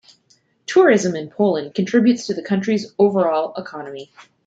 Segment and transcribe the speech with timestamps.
[0.65, 4.11] Tourism in Poland contributes to the country's overall economy.